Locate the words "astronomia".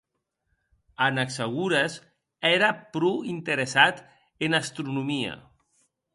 4.65-5.33